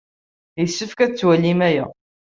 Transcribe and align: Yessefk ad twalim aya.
Yessefk 0.61 0.99
ad 1.05 1.13
twalim 1.13 1.59
aya. 1.69 1.85